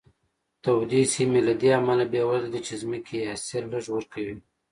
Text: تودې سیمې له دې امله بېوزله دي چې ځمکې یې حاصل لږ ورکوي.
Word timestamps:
تودې 0.63 1.01
سیمې 1.13 1.39
له 1.47 1.53
دې 1.61 1.69
امله 1.79 2.03
بېوزله 2.11 2.49
دي 2.53 2.59
چې 2.67 2.73
ځمکې 2.81 3.13
یې 3.19 3.25
حاصل 3.31 3.63
لږ 3.73 3.85
ورکوي. 3.91 4.35